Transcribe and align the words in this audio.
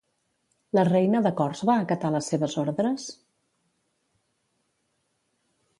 La 0.77 0.85
Reina 0.87 1.21
de 1.25 1.31
Cors 1.41 1.61
va 1.71 1.75
acatar 1.83 2.11
les 2.15 2.31
seves 2.33 2.59
ordres? 2.65 3.07